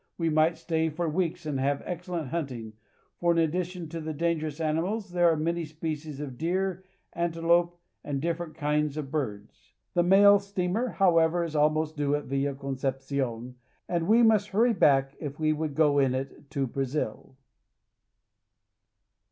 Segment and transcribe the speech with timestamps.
[0.17, 2.73] We might stay for weeks and have excellent hunting,
[3.19, 8.19] for in addition to the dangerous animals there are many species of deer, antelope, and
[8.19, 9.75] different kinds of birds.
[9.93, 15.15] The mail steamer, however, is almost due at Villa Concepcion, and we must hurry back
[15.19, 17.37] if we would go in it to Brazil.